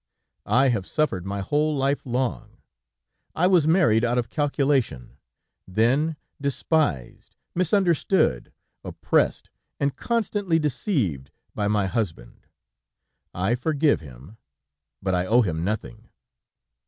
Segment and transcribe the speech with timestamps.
[0.47, 2.57] I have suffered my whole life long.
[3.35, 5.17] I was married out of calculation,
[5.67, 8.51] then despised, misunderstood,
[8.83, 12.47] oppressed and constantly deceived by my husband.
[13.35, 14.37] "'I forgive him,
[15.03, 16.09] but I owe him nothing.